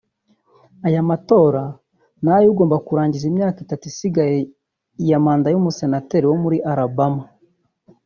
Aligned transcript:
Aya 0.87 1.01
matora 1.09 1.63
ni 2.23 2.29
ay’ugomba 2.35 2.75
kurangiza 2.87 3.25
imyaka 3.31 3.57
itatu 3.65 3.83
isigaye 3.91 4.37
ya 5.09 5.19
manda 5.25 5.47
y’umusenateri 5.51 6.25
wo 6.27 6.37
muri 6.43 6.57
Alabama 6.71 7.23